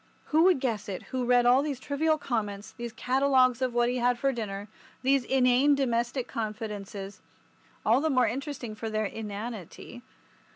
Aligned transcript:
Who 0.33 0.45
would 0.45 0.59
guess 0.59 0.89
it 0.89 1.03
who 1.13 1.25
read 1.25 1.45
all 1.45 1.61
these 1.61 1.79
trivial 1.79 2.17
comments, 2.17 2.71
these 2.71 2.91
catalogues 2.91 3.61
of 3.61 3.71
what 3.75 3.87
he 3.87 3.97
had 3.97 4.17
for 4.17 4.31
dinner, 4.31 4.67
these 5.03 5.23
inane 5.25 5.75
domestic 5.75 6.27
confidences—all 6.27 8.01
the 8.01 8.09
more 8.09 8.25
interesting 8.27 8.73
for 8.73 8.89
their 8.89 9.05
inanity! 9.05 10.01